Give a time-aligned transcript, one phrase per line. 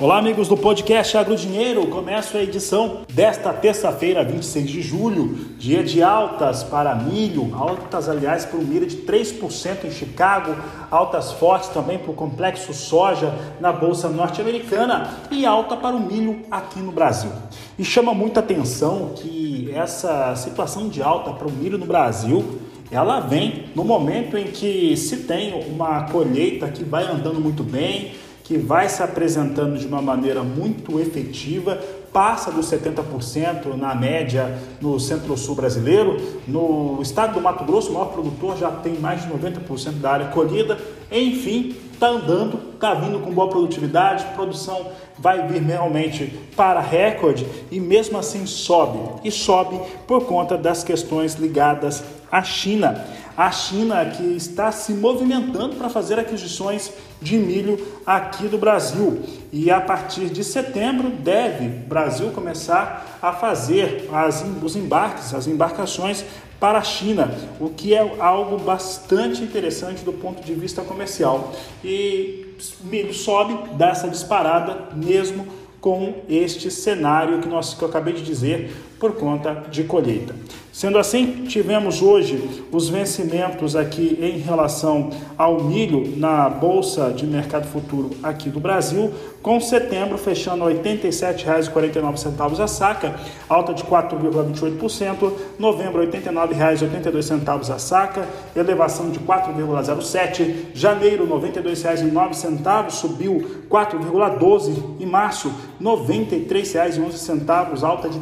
[0.00, 1.84] Olá, amigos do podcast Agro Dinheiro.
[1.88, 8.44] Começo a edição desta terça-feira, 26 de julho, dia de altas para milho, altas, aliás,
[8.44, 10.54] para o milho de 3% em Chicago,
[10.88, 16.42] altas fortes também para o complexo soja na Bolsa Norte-Americana e alta para o milho
[16.48, 17.32] aqui no Brasil.
[17.76, 22.60] E chama muita atenção que essa situação de alta para o milho no Brasil
[22.90, 28.12] ela vem no momento em que se tem uma colheita que vai andando muito bem,
[28.48, 31.78] que vai se apresentando de uma maneira muito efetiva,
[32.10, 36.16] passa dos 70% na média no centro-sul brasileiro.
[36.48, 40.26] No estado do Mato Grosso, o maior produtor já tem mais de 90% da área
[40.28, 40.78] colhida.
[41.12, 47.78] Enfim, está andando, está vindo com boa produtividade, produção vai vir realmente para recorde e
[47.78, 48.98] mesmo assim sobe.
[49.24, 53.04] E sobe por conta das questões ligadas à China
[53.38, 59.22] a China que está se movimentando para fazer aquisições de milho aqui do Brasil.
[59.52, 65.46] E a partir de setembro deve o Brasil começar a fazer as, os embarques, as
[65.46, 66.24] embarcações
[66.58, 71.52] para a China, o que é algo bastante interessante do ponto de vista comercial.
[71.84, 75.46] E milho sobe, dá essa disparada mesmo
[75.80, 80.34] com este cenário que, nós, que eu acabei de dizer por conta de colheita.
[80.78, 87.66] Sendo assim, tivemos hoje os vencimentos aqui em relação ao milho na Bolsa de Mercado
[87.66, 93.16] Futuro aqui do Brasil, com setembro fechando R$ 87,49 a saca,
[93.48, 103.64] alta de 4,28%, novembro R$ 89,82 a saca, elevação de 4,07%, janeiro R$ 92,09, subiu
[103.68, 108.20] 4,12% e março R$ 93,11, alta de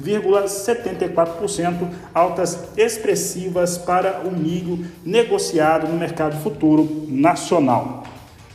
[0.00, 8.04] 3,74% altas expressivas para o milho negociado no mercado futuro nacional.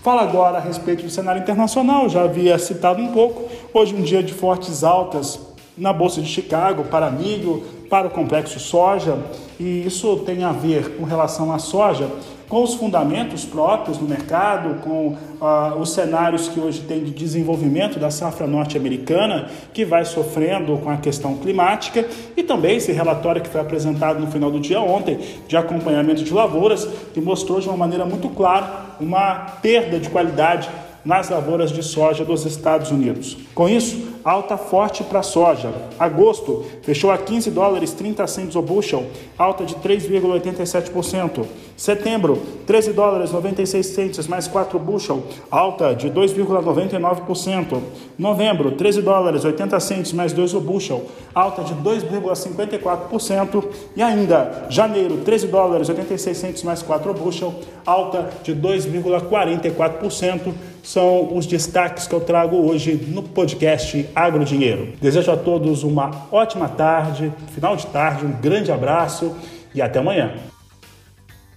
[0.04, 3.50] Fala agora a respeito do cenário internacional, já havia citado um pouco.
[3.72, 5.40] Hoje, um dia de fortes altas
[5.78, 9.18] na Bolsa de Chicago para milho, para o complexo soja,
[9.60, 12.10] e isso tem a ver com relação à soja,
[12.52, 17.98] com os fundamentos próprios no mercado, com uh, os cenários que hoje tem de desenvolvimento
[17.98, 23.48] da safra norte-americana, que vai sofrendo com a questão climática, e também esse relatório que
[23.48, 25.18] foi apresentado no final do dia ontem,
[25.48, 30.70] de acompanhamento de lavouras, que mostrou de uma maneira muito clara uma perda de qualidade
[31.06, 33.38] nas lavouras de soja dos Estados Unidos.
[33.56, 35.74] Com isso, alta forte para soja.
[35.98, 39.06] Agosto fechou a 15 dólares 30 centos o bushel,
[39.38, 41.46] alta de 3,87%.
[41.82, 42.38] Setembro,
[42.68, 47.82] 13 dólares 96 centos mais 4 bushel, alta de 2,99%.
[48.20, 53.66] Novembro, 13 dólares 80 centos mais 2 o bushel, alta de 2,54%.
[53.96, 57.52] E ainda, janeiro, 13 dólares 86 centos mais 4 bushel,
[57.84, 60.54] alta de 2,44%.
[60.84, 64.90] São os destaques que eu trago hoje no podcast Agro Dinheiro.
[65.02, 69.36] Desejo a todos uma ótima tarde, final de tarde, um grande abraço
[69.74, 70.51] e até amanhã.